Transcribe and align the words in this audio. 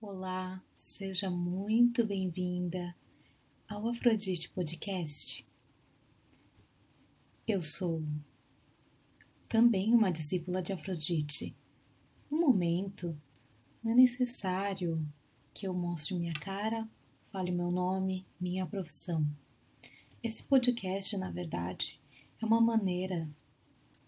Olá, 0.00 0.62
seja 0.72 1.28
muito 1.28 2.06
bem-vinda 2.06 2.94
ao 3.68 3.88
Afrodite 3.88 4.48
Podcast. 4.48 5.44
Eu 7.44 7.60
sou 7.62 8.04
também 9.48 9.92
uma 9.92 10.12
discípula 10.12 10.62
de 10.62 10.72
Afrodite. 10.72 11.52
No 12.30 12.38
momento, 12.38 13.20
não 13.82 13.90
é 13.90 13.94
necessário 13.96 15.04
que 15.52 15.66
eu 15.66 15.74
mostre 15.74 16.14
minha 16.14 16.34
cara, 16.34 16.88
fale 17.32 17.50
meu 17.50 17.72
nome, 17.72 18.24
minha 18.40 18.64
profissão. 18.66 19.26
Esse 20.22 20.44
podcast, 20.44 21.16
na 21.16 21.32
verdade, 21.32 22.00
é 22.40 22.46
uma 22.46 22.60
maneira 22.60 23.28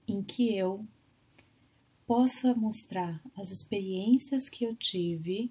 em 0.06 0.22
que 0.22 0.56
eu 0.56 0.86
possa 2.06 2.54
mostrar 2.54 3.20
as 3.36 3.50
experiências 3.50 4.48
que 4.48 4.64
eu 4.64 4.76
tive 4.76 5.50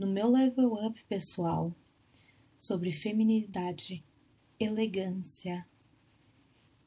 no 0.00 0.06
meu 0.06 0.30
level 0.30 0.72
up 0.86 1.04
pessoal 1.04 1.76
sobre 2.58 2.90
feminilidade, 2.90 4.02
elegância 4.58 5.68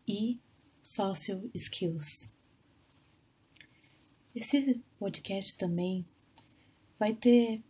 e 0.07 0.39
social 0.81 1.43
skills. 1.53 2.33
Esse 4.33 4.81
podcast 4.97 5.55
também 5.59 6.03
vai 6.97 7.13
ter 7.13 7.61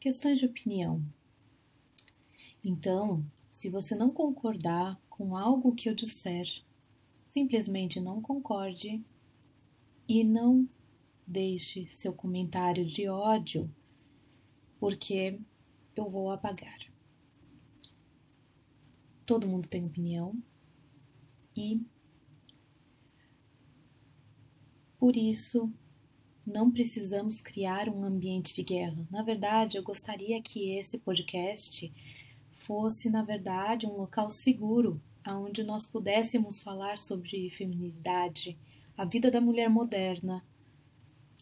questões 0.00 0.38
de 0.38 0.46
opinião. 0.46 1.04
Então, 2.64 3.22
se 3.50 3.68
você 3.68 3.94
não 3.94 4.08
concordar 4.08 4.98
com 5.10 5.36
algo 5.36 5.74
que 5.74 5.90
eu 5.90 5.94
disser, 5.94 6.48
simplesmente 7.26 8.00
não 8.00 8.22
concorde 8.22 9.04
e 10.08 10.24
não 10.24 10.66
deixe 11.26 11.86
seu 11.86 12.14
comentário 12.14 12.86
de 12.86 13.06
ódio 13.06 13.70
porque 14.78 15.40
eu 15.96 16.08
vou 16.08 16.30
apagar. 16.30 16.78
Todo 19.26 19.46
mundo 19.46 19.68
tem 19.68 19.84
opinião 19.84 20.34
e 21.54 21.80
por 24.98 25.16
isso 25.16 25.72
não 26.46 26.70
precisamos 26.70 27.40
criar 27.40 27.88
um 27.88 28.04
ambiente 28.04 28.54
de 28.54 28.62
guerra. 28.62 29.06
Na 29.10 29.22
verdade, 29.22 29.76
eu 29.76 29.82
gostaria 29.82 30.40
que 30.40 30.70
esse 30.70 30.98
podcast 30.98 31.92
fosse, 32.52 33.10
na 33.10 33.22
verdade, 33.22 33.86
um 33.86 33.96
local 33.96 34.30
seguro 34.30 35.00
onde 35.26 35.62
nós 35.62 35.86
pudéssemos 35.86 36.58
falar 36.58 36.96
sobre 36.96 37.50
feminilidade, 37.50 38.56
a 38.96 39.04
vida 39.04 39.30
da 39.30 39.40
mulher 39.40 39.68
moderna, 39.68 40.44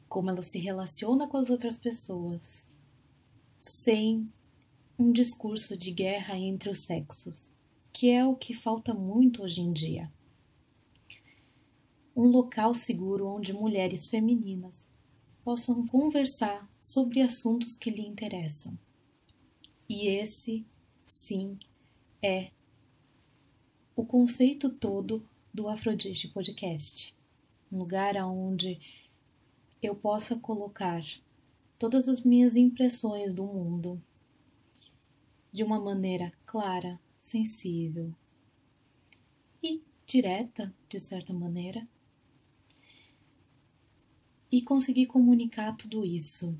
como 0.09 0.31
ela 0.31 0.43
se 0.43 0.59
relaciona 0.59 1.29
com 1.29 1.37
as 1.37 1.51
outras 1.51 1.79
pessoas, 1.79 2.75
sem 3.67 4.33
um 4.99 5.11
discurso 5.13 5.77
de 5.77 5.91
guerra 5.91 6.39
entre 6.39 6.71
os 6.71 6.79
sexos, 6.81 7.59
que 7.93 8.11
é 8.11 8.25
o 8.25 8.37
que 8.37 8.55
falta 8.55 8.95
muito 8.95 9.43
hoje 9.43 9.61
em 9.61 9.73
dia. 9.73 10.11
Um 12.15 12.29
local 12.29 12.73
seguro 12.73 13.27
onde 13.27 13.53
mulheres 13.53 14.09
femininas 14.09 14.95
possam 15.45 15.87
conversar 15.87 16.71
sobre 16.79 17.21
assuntos 17.21 17.77
que 17.77 17.91
lhe 17.91 18.07
interessam. 18.07 18.79
E 19.89 20.07
esse, 20.07 20.65
sim, 21.05 21.59
é 22.23 22.51
o 23.95 24.05
conceito 24.07 24.71
todo 24.71 25.23
do 25.53 25.69
Afrodite 25.69 26.29
Podcast. 26.29 27.15
Um 27.71 27.79
lugar 27.79 28.17
onde 28.17 28.81
eu 29.83 29.95
possa 29.95 30.37
colocar 30.37 31.03
todas 31.79 32.09
as 32.09 32.23
minhas 32.23 32.57
impressões 32.57 33.35
do 33.35 33.45
mundo 33.45 34.03
de 35.53 35.63
uma 35.63 35.79
maneira 35.79 36.33
clara, 36.45 37.01
sensível 37.17 38.15
e 39.63 39.83
direta, 40.07 40.75
de 40.89 40.99
certa 40.99 41.33
maneira, 41.33 41.87
e 44.51 44.63
conseguir 44.63 45.07
comunicar 45.07 45.77
tudo 45.77 46.05
isso. 46.05 46.59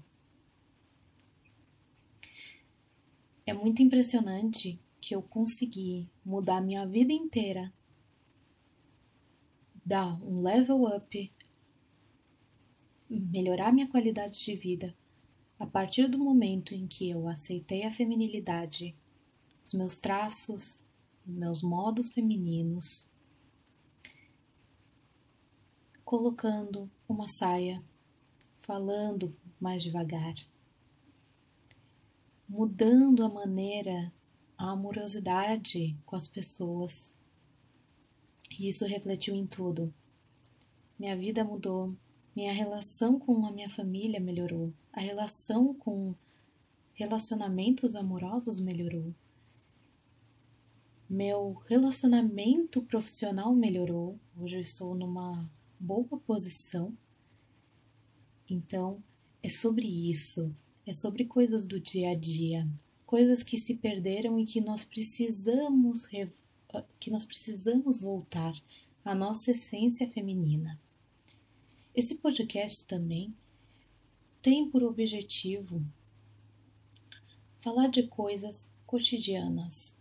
É 3.47 3.55
muito 3.55 3.83
impressionante 3.83 4.79
que 5.01 5.15
eu 5.15 5.23
consegui 5.23 6.11
mudar 6.25 6.61
minha 6.61 6.85
vida 6.87 7.13
inteira, 7.13 7.73
dar 9.85 10.21
um 10.23 10.43
level 10.43 10.85
up, 10.85 11.33
melhorar 13.09 13.73
minha 13.73 13.87
qualidade 13.87 14.45
de 14.45 14.57
vida 14.57 14.95
a 15.59 15.67
partir 15.67 16.09
do 16.09 16.19
momento 16.19 16.75
em 16.75 16.87
que 16.87 17.09
eu 17.09 17.29
aceitei 17.29 17.85
a 17.85 17.91
feminilidade, 17.91 18.95
os 19.65 19.73
meus 19.73 19.99
traços, 19.99 20.85
meus 21.25 21.63
modos 21.63 22.11
femininos, 22.11 23.11
colocando 26.05 26.91
uma 27.09 27.27
saia, 27.27 27.83
falando 28.63 29.35
mais 29.61 29.83
devagar, 29.83 30.35
mudando 32.49 33.25
a 33.25 33.29
maneira, 33.29 34.13
a 34.57 34.71
amorosidade 34.71 35.97
com 36.05 36.15
as 36.15 36.29
pessoas. 36.29 37.13
E 38.59 38.69
isso 38.69 38.87
refletiu 38.87 39.35
em 39.35 39.47
tudo. 39.47 39.93
Minha 40.99 41.17
vida 41.17 41.43
mudou, 41.43 41.95
minha 42.37 42.53
relação 42.53 43.19
com 43.19 43.47
a 43.47 43.51
minha 43.51 43.71
família 43.71 44.21
melhorou, 44.21 44.71
a 44.93 45.01
relação 45.01 45.73
com 45.73 46.15
relacionamentos 46.93 47.97
amorosos 47.97 48.61
melhorou, 48.61 49.15
meu 51.09 51.55
relacionamento 51.67 52.83
profissional 52.83 53.55
melhorou. 53.55 54.19
Hoje 54.37 54.57
eu 54.57 54.61
estou 54.61 54.95
numa 54.95 55.49
boa 55.79 56.19
posição. 56.27 56.93
Então, 58.51 59.03
é 59.43 59.49
sobre 59.49 59.87
isso, 59.87 60.55
é 60.85 60.93
sobre 60.93 61.25
coisas 61.25 61.67
do 61.67 61.79
dia 61.79 62.11
a 62.11 62.15
dia, 62.15 62.69
coisas 63.07 63.43
que 63.43 63.57
se 63.57 63.77
perderam 63.77 64.39
e 64.39 64.45
que 64.45 64.61
nós 64.61 64.85
precisamos 64.85 66.07
que 66.99 67.11
nós 67.11 67.25
precisamos 67.25 68.01
voltar 68.01 68.55
à 69.05 69.15
nossa 69.15 69.53
essência 69.53 70.07
feminina. 70.11 70.79
Esse 71.97 72.17
podcast 72.17 72.87
também 72.87 73.35
tem 74.43 74.69
por 74.69 74.83
objetivo 74.83 75.83
falar 77.59 77.87
de 77.87 78.03
coisas 78.03 78.71
cotidianas. 78.87 79.97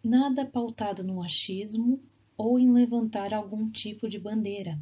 Nada 0.00 0.46
pautado 0.46 1.02
no 1.02 1.20
achismo 1.20 2.00
ou 2.36 2.56
em 2.56 2.70
levantar 2.70 3.34
algum 3.34 3.68
tipo 3.68 4.08
de 4.08 4.16
bandeira. 4.16 4.78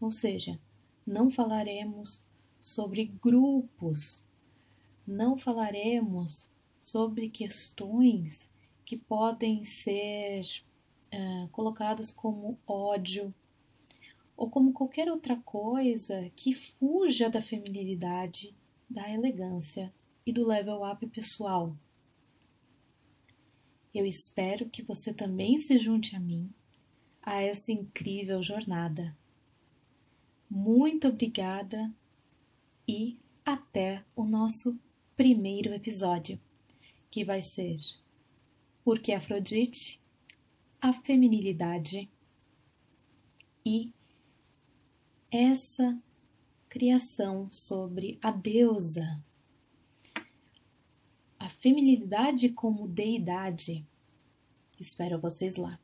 Ou 0.00 0.12
seja, 0.12 0.56
não 1.04 1.28
falaremos 1.28 2.24
sobre 2.60 3.06
grupos, 3.06 4.24
não 5.04 5.36
falaremos 5.36 6.52
sobre 6.76 7.28
questões 7.28 8.48
que 8.84 8.96
podem 8.96 9.64
ser 9.64 10.46
uh, 11.12 11.48
colocados 11.48 12.10
como 12.10 12.58
ódio 12.66 13.34
ou 14.36 14.50
como 14.50 14.72
qualquer 14.72 15.10
outra 15.10 15.36
coisa 15.36 16.30
que 16.34 16.52
fuja 16.54 17.30
da 17.30 17.40
feminilidade, 17.40 18.54
da 18.88 19.10
elegância 19.10 19.92
e 20.26 20.32
do 20.32 20.46
level 20.46 20.82
up 20.84 21.06
pessoal. 21.08 21.76
Eu 23.94 24.06
espero 24.06 24.68
que 24.68 24.82
você 24.82 25.12
também 25.12 25.58
se 25.58 25.78
junte 25.78 26.16
a 26.16 26.20
mim 26.20 26.50
a 27.22 27.40
essa 27.40 27.70
incrível 27.70 28.42
jornada. 28.42 29.16
Muito 30.50 31.08
obrigada 31.08 31.90
e 32.88 33.16
até 33.44 34.04
o 34.16 34.24
nosso 34.24 34.78
primeiro 35.16 35.72
episódio, 35.72 36.40
que 37.10 37.24
vai 37.24 37.40
ser 37.40 37.76
Porque 38.84 39.12
Afrodite 39.12 40.01
a 40.82 40.92
feminilidade 40.92 42.10
e 43.64 43.92
essa 45.30 45.96
criação 46.68 47.48
sobre 47.48 48.18
a 48.20 48.32
deusa, 48.32 49.22
a 51.38 51.48
feminilidade 51.48 52.48
como 52.48 52.88
deidade. 52.88 53.86
Espero 54.80 55.20
vocês 55.20 55.56
lá. 55.56 55.78